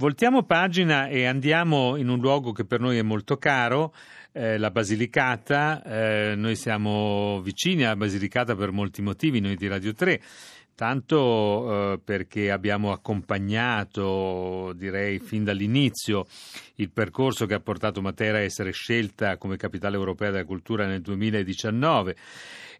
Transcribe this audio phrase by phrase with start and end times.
[0.00, 3.92] Voltiamo pagina e andiamo in un luogo che per noi è molto caro,
[4.32, 5.82] eh, la Basilicata.
[5.82, 10.18] Eh, noi siamo vicini alla Basilicata per molti motivi, noi di Radio 3.
[10.74, 16.26] Tanto eh, perché abbiamo accompagnato, direi fin dall'inizio,
[16.76, 21.02] il percorso che ha portato Matera a essere scelta come capitale europea della cultura nel
[21.02, 22.16] 2019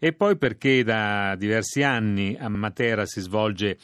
[0.00, 3.76] e poi perché da diversi anni a Matera si svolge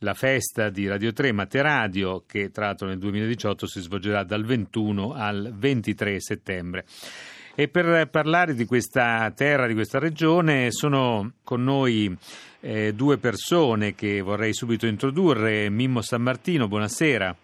[0.00, 5.14] la festa di Radio 3 Materadio che tra l'altro nel 2018 si svolgerà dal 21
[5.14, 6.84] al 23 settembre.
[7.54, 12.14] E per parlare di questa terra, di questa regione, sono con noi
[12.60, 15.68] eh, due persone che vorrei subito introdurre.
[15.70, 17.34] Mimmo San Martino, buonasera.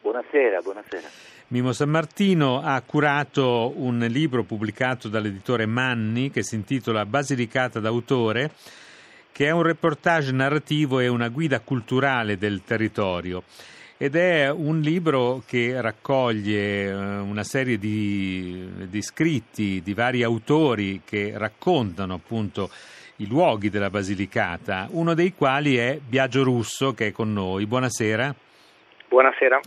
[0.00, 1.31] Buonasera, buonasera.
[1.52, 8.52] Mimmo San Martino ha curato un libro pubblicato dall'editore Manni che si intitola Basilicata d'autore
[9.30, 13.42] che è un reportage narrativo e una guida culturale del territorio
[13.98, 21.02] ed è un libro che raccoglie eh, una serie di, di, scritti di vari autori
[21.04, 22.70] che raccontano appunto
[23.16, 27.66] i luoghi della Basilicata, uno dei quali è Biagio Russo che è con noi.
[27.66, 28.34] Buonasera.
[29.06, 29.60] Buonasera.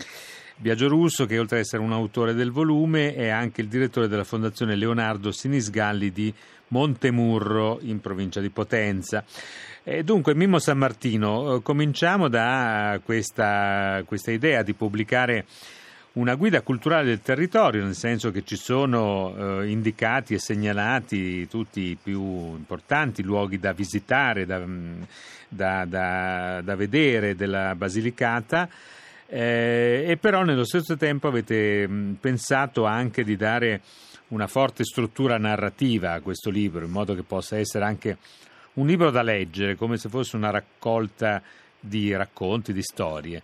[0.58, 4.24] Biagio Russo, che oltre ad essere un autore del volume, è anche il direttore della
[4.24, 6.34] Fondazione Leonardo Sinisgalli di
[6.70, 9.26] Montemurro, in provincia di Potenza.
[9.84, 15.46] E dunque, Mimmo San Martino, eh, cominciamo da questa, questa idea di pubblicare
[16.14, 21.82] una guida culturale del territorio, nel senso che ci sono eh, indicati e segnalati tutti
[21.82, 24.64] i più importanti luoghi da visitare, da,
[25.50, 28.70] da, da, da vedere della Basilicata.
[29.28, 33.82] Eh, e però nello stesso tempo avete mh, pensato anche di dare
[34.30, 38.18] una forte struttura narrativa a questo libro, in modo che possa essere anche
[38.74, 41.42] un libro da leggere, come se fosse una raccolta
[41.80, 43.42] di racconti, di storie.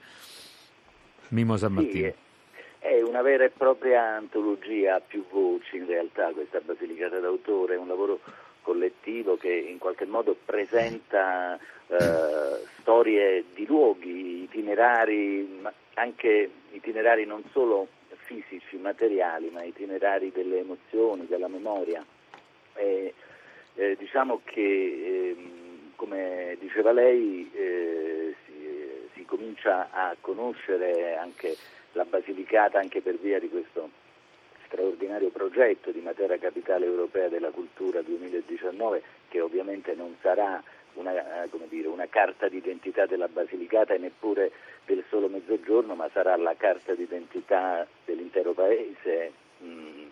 [1.29, 2.09] Mimo San Martino.
[2.09, 2.13] Sì,
[2.79, 7.77] è una vera e propria antologia a più voci in realtà questa Basilicata d'autore, è
[7.77, 8.19] un lavoro
[8.61, 15.61] collettivo che in qualche modo presenta eh, storie di luoghi, itinerari,
[15.93, 17.87] anche itinerari non solo
[18.25, 22.05] fisici, materiali, ma itinerari delle emozioni, della memoria.
[22.75, 23.13] E,
[23.75, 25.35] eh, diciamo che, eh,
[25.95, 31.55] come diceva lei, eh, si, si, comincia a conoscere anche
[31.93, 33.89] la Basilicata anche per via di questo
[34.71, 41.49] straordinario progetto di Matera Capitale Europea della Cultura 2019, che ovviamente non sarà una, eh,
[41.67, 44.51] dire, una, carta d'identità della Basilicata e neppure
[44.85, 50.05] del solo mezzogiorno, ma sarà la carta d'identità dell'intero paese mh,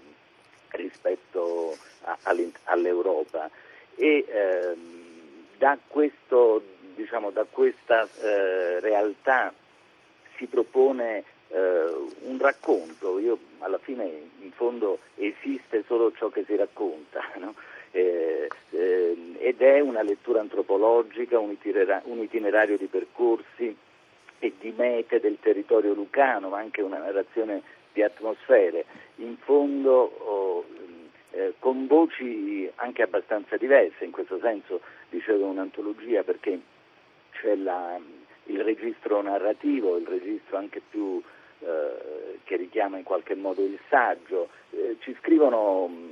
[0.72, 2.18] rispetto a,
[2.66, 3.50] all'Europa.
[3.96, 6.62] E ehm, da, questo,
[6.96, 9.54] diciamo, da, questa eh, realtà
[10.38, 14.04] si propone un racconto, Io, alla fine
[14.42, 17.22] in fondo esiste solo ciò che si racconta.
[17.40, 17.56] No?
[17.92, 23.76] Eh, eh, ed è una lettura antropologica, un, itinerario di percorsi
[24.38, 28.86] e di mete del territorio lucano, ma anche una narrazione di atmosfere,
[29.16, 30.66] in fondo oh,
[31.32, 36.60] eh, con voci anche abbastanza diverse, in questo senso dicevo un'antologia perché
[37.32, 38.00] c'è la,
[38.46, 41.22] il registro narrativo, il registro anche più
[41.60, 46.10] eh, che richiama in qualche modo il saggio, eh, ci scrivono mh,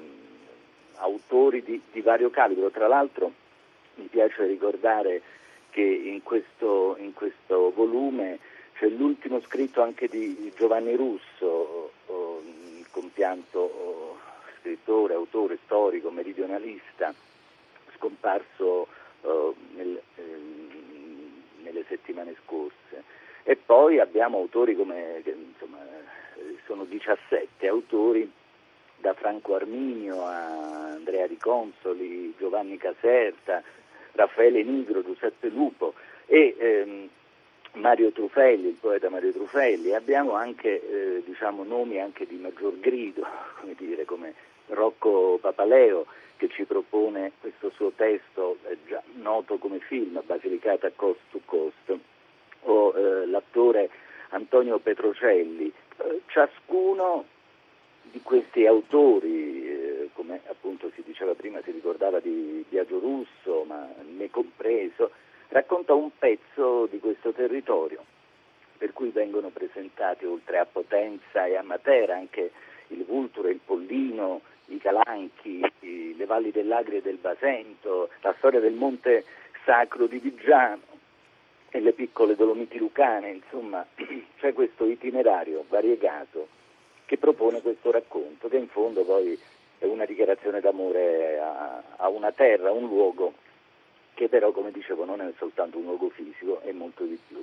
[0.96, 2.70] autori di, di vario calibro.
[2.70, 3.32] Tra l'altro
[3.96, 5.22] mi piace ricordare
[5.70, 8.40] che in questo, in questo volume
[8.74, 11.92] c'è l'ultimo scritto anche di Giovanni Russo,
[12.78, 14.18] il compianto
[14.60, 17.14] scrittore, autore, storico, meridionalista,
[17.96, 18.88] scomparso
[19.22, 20.22] uh, nel, eh,
[21.64, 22.87] nelle settimane scorse.
[23.50, 25.78] E poi abbiamo autori come, insomma,
[26.66, 28.30] sono 17 autori
[28.98, 33.64] da Franco Arminio a Andrea Riconsoli, Giovanni Caserta,
[34.12, 35.94] Raffaele Nigro, Giuseppe Lupo
[36.26, 37.10] e ehm,
[37.76, 39.96] Mario Trufelli, il poeta Mario Trufelli.
[39.96, 43.26] Abbiamo anche eh, diciamo, nomi anche di maggior grido,
[43.62, 44.34] come, dire, come
[44.66, 46.06] Rocco Papaleo,
[46.36, 51.98] che ci propone questo suo testo eh, già noto come film, Basilicata Coast to Coast,
[52.68, 53.90] o eh, l'attore
[54.30, 55.72] Antonio Petrocelli.
[55.98, 57.26] Eh, ciascuno
[58.04, 63.88] di questi autori, eh, come appunto si diceva prima, si ricordava di Biagio Russo, ma
[64.16, 65.12] me compreso,
[65.50, 68.04] racconta un pezzo di questo territorio,
[68.78, 72.52] per cui vengono presentati oltre a Potenza e a Matera anche
[72.88, 78.74] il Vulture, il Pollino, i Calanchi, le valli dell'Agri e del Basento, la storia del
[78.74, 79.24] Monte
[79.64, 80.97] Sacro di Vigiano
[81.70, 83.86] e le piccole Dolomiti Lucane, insomma
[84.40, 86.48] c'è questo itinerario variegato
[87.06, 89.38] che propone questo racconto, che in fondo poi
[89.78, 93.34] è una dichiarazione d'amore a, a una terra, a un luogo
[94.14, 97.42] che però, come dicevo, non è soltanto un luogo fisico, è molto di più.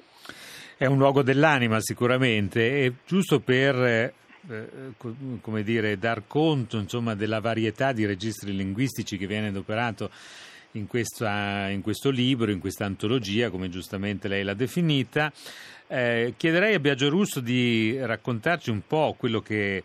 [0.76, 4.12] È un luogo dell'anima sicuramente, e giusto per eh,
[5.40, 10.10] come dire, dar conto insomma, della varietà di registri linguistici che viene adoperato
[10.74, 15.32] in, questa, in questo libro, in questa antologia, come giustamente lei l'ha definita.
[15.86, 19.82] Eh, chiederei a Biagio Russo di raccontarci un po' quello che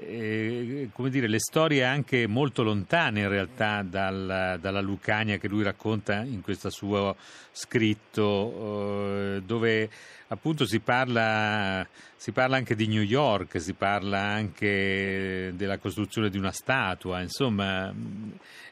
[0.00, 5.62] eh, come dire, le storie anche molto lontane in realtà dal, dalla Lucania che lui
[5.62, 7.16] racconta in questo suo
[7.50, 9.90] scritto, eh, dove
[10.28, 16.38] appunto si parla, si parla, anche di New York, si parla anche della costruzione di
[16.38, 17.92] una statua, insomma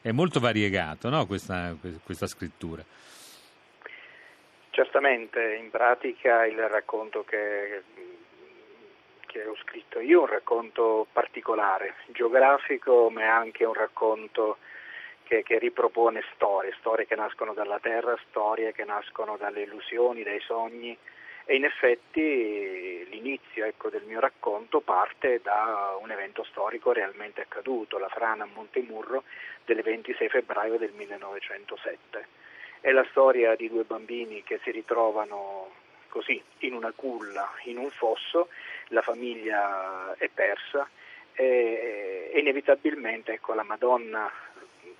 [0.01, 1.25] è molto variegato no?
[1.25, 2.83] questa, questa scrittura.
[4.69, 7.81] Certamente, in pratica il racconto che
[9.37, 14.57] che ho scritto io, un racconto particolare, geografico, ma è anche un racconto
[15.23, 20.39] che, che, ripropone storie, storie che nascono dalla terra, storie che nascono dalle illusioni, dai
[20.39, 20.97] sogni
[21.45, 27.97] e in effetti l'inizio ecco, del mio racconto parte da un evento storico realmente accaduto,
[27.97, 29.23] la frana a Montemurro
[29.65, 32.27] del 26 febbraio del 1907.
[32.81, 37.89] È la storia di due bambini che si ritrovano così in una culla, in un
[37.89, 38.49] fosso,
[38.87, 40.87] la famiglia è persa
[41.33, 44.31] e, inevitabilmente ecco, la Madonna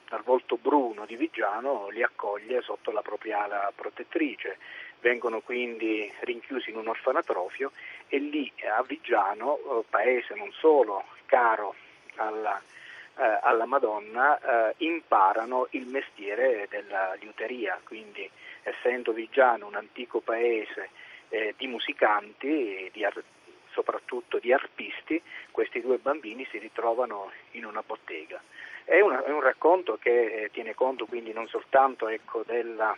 [0.08, 4.58] dal volto bruno di Vigiano li accoglie sotto la propria ala protettrice.
[5.00, 7.72] Vengono quindi rinchiusi in un orfanatrofio
[8.08, 11.76] e lì a Vigiano, eh, paese non solo caro
[12.16, 12.60] alla,
[13.18, 18.30] eh, alla Madonna, eh, imparano il mestiere della liuteria, quindi
[18.64, 20.90] essendo Vigiano un antico paese
[21.30, 23.24] eh, di musicanti, di ar-
[23.72, 25.22] soprattutto di arpisti,
[25.52, 28.42] questi due bambini si ritrovano in una bottega.
[28.84, 32.98] È, una, è un racconto che eh, tiene conto quindi non soltanto ecco, della,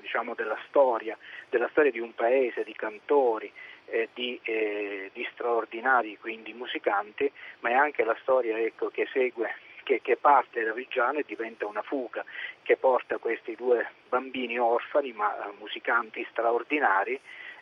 [0.00, 1.16] diciamo, della, storia,
[1.48, 3.50] della storia di un paese, di cantori,
[3.90, 7.30] eh, di, eh, di, straordinari quindi musicanti,
[7.60, 11.66] ma è anche la storia ecco, che segue che, che, parte da Vigiano e diventa
[11.66, 12.24] una fuga
[12.62, 17.18] che porta questi due bambini orfani ma eh, musicanti straordinari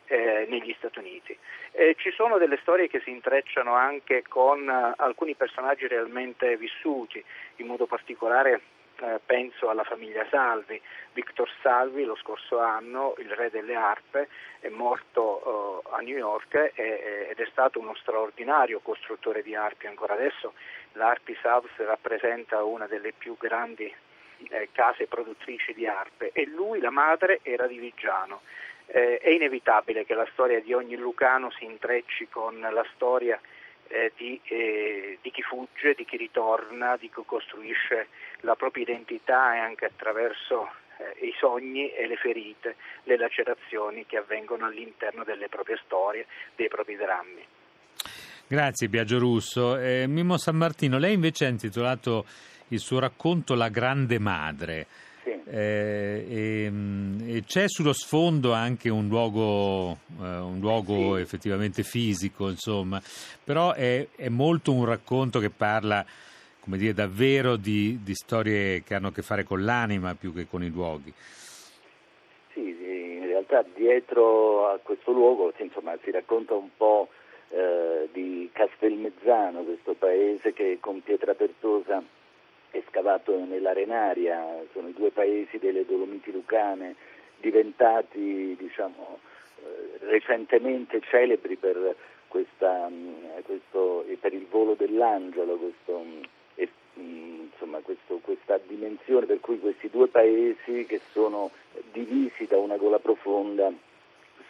[0.06, 1.36] eh, negli Stati Uniti.
[1.72, 7.22] Eh, ci sono delle storie che si intrecciano anche con eh, alcuni personaggi realmente vissuti,
[7.56, 8.60] in modo particolare
[9.00, 10.80] eh, penso alla famiglia Salvi.
[11.12, 14.28] Victor Salvi lo scorso anno, il re delle arpe,
[14.60, 19.86] è morto eh, a New York e, ed è stato uno straordinario costruttore di arpi.
[19.86, 20.54] Ancora adesso
[20.92, 23.92] l'Arpis House rappresenta una delle più grandi
[24.50, 28.40] eh, case produttrici di arpe e lui, la madre, era di Vigiano
[28.86, 33.40] eh, è inevitabile che la storia di ogni lucano si intrecci con la storia
[33.88, 38.08] eh, di, eh, di, chi fugge, di chi ritorna, di chi costruisce
[38.40, 40.68] la propria identità e anche attraverso
[40.98, 46.68] eh, i sogni e le ferite, le lacerazioni che avvengono all'interno delle proprie storie, dei
[46.68, 47.44] propri drammi.
[48.46, 49.76] Grazie Biagio Russo.
[49.76, 52.24] Eh, Mimmo San Martino, lei invece ha intitolato
[52.68, 54.86] il suo racconto La grande madre.
[55.48, 61.22] Eh, e, mm, e, c'è sullo sfondo anche un luogo, eh, un luogo sì.
[61.22, 63.00] effettivamente fisico, insomma,
[63.42, 66.04] però è, è, molto un racconto che parla,
[66.60, 70.46] come dire, davvero di, di, storie che hanno a che fare con l'anima più che
[70.48, 71.12] con i luoghi.
[72.52, 77.08] Sì, in realtà dietro a questo luogo insomma, si racconta un po'
[77.50, 82.02] eh, di Castelmezzano, questo paese che con Pietra Pertosa
[82.76, 86.94] è scavato nell'arenaria, sono i due paesi delle Dolomiti Lucane
[87.38, 89.18] diventati diciamo,
[89.62, 91.94] eh, recentemente celebri per,
[92.28, 96.22] questa, mm, questo, per, il volo dell'angelo, questo, mm,
[97.00, 101.50] mm, insomma, questo, questa dimensione per cui questi due paesi che sono
[101.92, 103.72] divisi da una gola profonda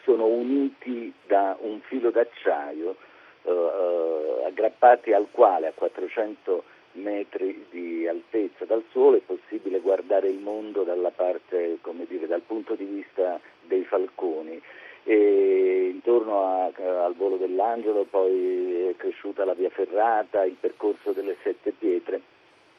[0.02, 2.96] sono uniti da un filo d'acciaio
[3.42, 6.62] eh, eh aggrappati al quale a 400
[6.96, 12.84] metri di altezza dal sole, è possibile guardare il mondo parte, dire, dal punto di
[12.84, 14.60] vista dei falconi.
[15.04, 16.64] E intorno a,
[17.04, 22.20] al volo dell'angelo poi è cresciuta la via ferrata, il percorso delle sette pietre.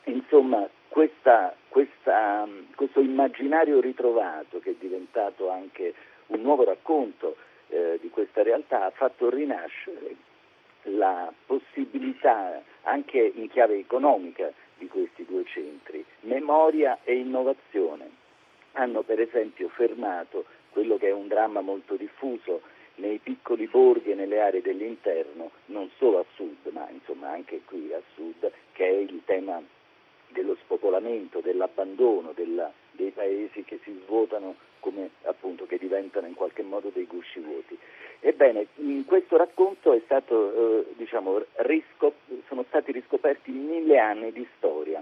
[0.06, 5.94] Insomma, questa, questa, questo immaginario ritrovato che è diventato anche
[6.28, 7.36] un nuovo racconto
[7.70, 10.16] eh, di questa realtà ha fatto rinascere
[10.84, 16.04] la possibilità anche in chiave economica di questi due centri.
[16.22, 18.10] Memoria e innovazione
[18.74, 22.62] hanno per esempio fermato quello che è un dramma molto diffuso
[22.96, 27.92] nei piccoli borghi e nelle aree dell'interno, non solo a sud, ma insomma anche qui
[27.94, 29.62] a sud, che è il tema
[30.30, 36.64] dello spopolamento, dell'abbandono della, dei paesi che si svuotano come appunto che diventano in qualche
[36.64, 37.78] modo dei gusci vuoti.
[38.28, 45.02] Ebbene, in questo racconto stato, eh, diciamo, riscop- sono stati riscoperti mille anni di storia,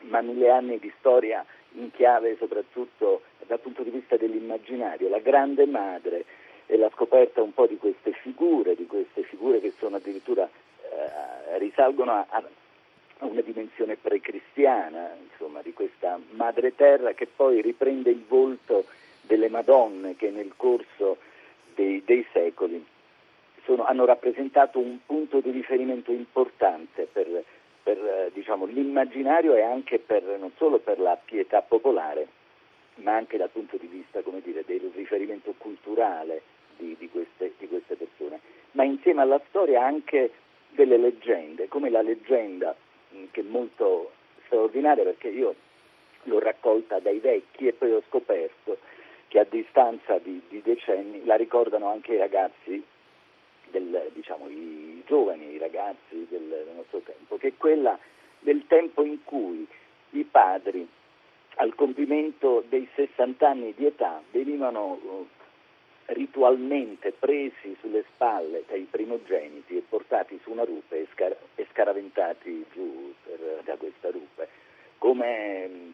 [0.00, 1.42] ma mille anni di storia
[1.76, 5.08] in chiave soprattutto dal punto di vista dell'immaginario.
[5.08, 6.26] La grande madre
[6.66, 11.56] e la scoperta un po' di queste figure, di queste figure che sono addirittura eh,
[11.56, 12.44] risalgono a, a,
[13.20, 18.84] una dimensione precristiana, insomma, di questa madre terra che poi riprende il volto
[19.22, 21.16] delle Madonne che nel corso
[21.80, 22.84] dei, dei secoli
[23.64, 27.44] sono, hanno rappresentato un punto di riferimento importante per,
[27.82, 32.28] per eh, diciamo, l'immaginario e anche per, non solo per la pietà popolare,
[32.96, 36.42] ma anche dal punto di vista dire, del riferimento culturale
[36.76, 38.40] di, di, queste, di queste persone.
[38.72, 40.32] Ma insieme alla storia anche
[40.70, 42.74] delle leggende, come la leggenda
[43.32, 44.12] che è molto
[44.44, 45.54] straordinaria perché io
[46.24, 48.78] l'ho raccolta dai vecchi e poi ho scoperto
[49.30, 52.82] che a distanza di, di decenni la ricordano anche i ragazzi,
[53.70, 57.96] del, diciamo i giovani, i ragazzi del, del nostro tempo, che è quella
[58.40, 59.64] del tempo in cui
[60.10, 60.84] i padri
[61.56, 69.76] al compimento dei 60 anni di età venivano eh, ritualmente presi sulle spalle dai primogeniti
[69.76, 71.38] e portati su una rupe e, scar-
[71.70, 74.48] scaraventati giù per, da questa rupe,
[74.98, 75.92] come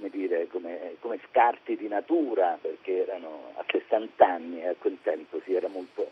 [0.00, 4.96] come, dire, come, come scarti di natura, perché erano a 60 anni e a quel
[5.02, 6.10] tempo si era molto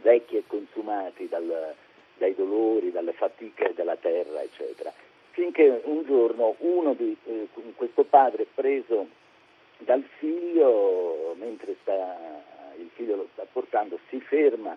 [0.00, 1.74] vecchi e consumati dal,
[2.16, 4.90] dai dolori, dalle fatiche della terra, eccetera.
[5.32, 9.06] Finché un giorno uno di eh, questo padre preso
[9.78, 12.42] dal figlio, mentre sta,
[12.78, 14.76] il figlio lo sta portando, si ferma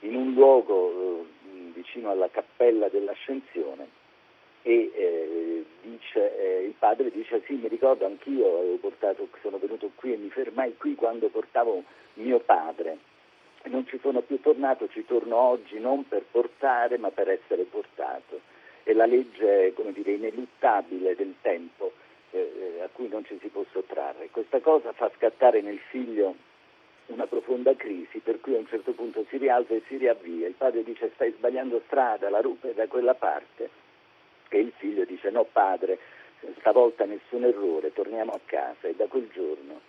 [0.00, 3.98] in un luogo eh, vicino alla cappella dell'ascensione
[4.62, 10.12] e eh, dice, eh, il padre dice sì mi ricordo anch'io portato, sono venuto qui
[10.12, 11.82] e mi fermai qui quando portavo
[12.14, 12.98] mio padre.
[13.64, 18.40] Non ci sono più tornato, ci torno oggi non per portare ma per essere portato.
[18.82, 21.92] È la legge come dire, ineluttabile del tempo
[22.30, 24.30] eh, eh, a cui non ci si può sottrarre.
[24.30, 26.34] Questa cosa fa scattare nel figlio
[27.06, 30.46] una profonda crisi per cui a un certo punto si rialza e si riavvia.
[30.46, 33.88] Il padre dice stai sbagliando strada, la rupe da quella parte
[34.56, 35.98] e il figlio dice no padre,
[36.58, 39.80] stavolta nessun errore, torniamo a casa e da quel giorno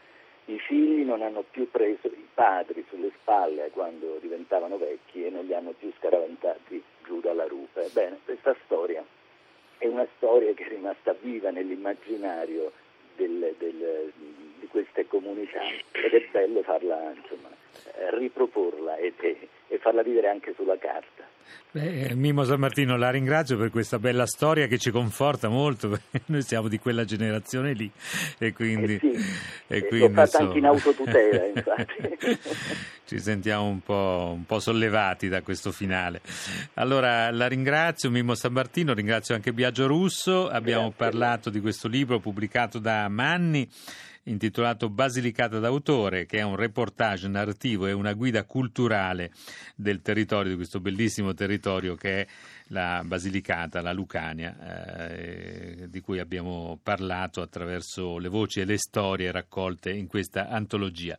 [0.46, 5.46] i figli non hanno più preso i padri sulle spalle quando diventavano vecchi e non
[5.46, 7.90] li hanno più scaraventati giù dalla rupe.
[7.94, 9.04] Bene, questa storia
[9.78, 12.72] è una storia che è rimasta viva nell'immaginario
[13.16, 14.12] del, del,
[14.60, 17.50] di queste comunità ed è bello farla, insomma,
[18.10, 21.31] riproporla e, e, e farla vivere anche sulla carta.
[21.74, 26.22] Beh, Mimo San Martino, la ringrazio per questa bella storia che ci conforta molto, perché
[26.26, 27.90] noi siamo di quella generazione lì
[28.38, 28.96] e quindi...
[28.96, 29.26] Eh sì,
[29.68, 32.40] e eh, quindi fatta anche in autotutela, infatti.
[33.06, 36.20] ci sentiamo un po', un po', sollevati da questo finale.
[36.74, 41.06] Allora, la ringrazio Mimo San Martino, ringrazio anche Biagio Russo, abbiamo Grazie.
[41.06, 43.66] parlato di questo libro pubblicato da Manni
[44.24, 49.32] intitolato Basilicata d'autore, che è un reportage narrativo e una guida culturale
[49.76, 52.28] del territorio, di questo bellissimo territorio che è
[52.68, 59.32] la Basilicata, la Lucania, eh, di cui abbiamo parlato attraverso le voci e le storie
[59.32, 61.18] raccolte in questa antologia.